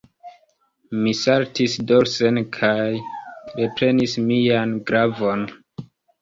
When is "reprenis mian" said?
3.61-4.75